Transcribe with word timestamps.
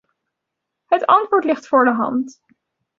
Het 0.85 1.05
antwoord 1.05 1.43
ligt 1.43 1.67
voor 1.67 1.85
de 1.85 1.91
hand. 1.91 2.41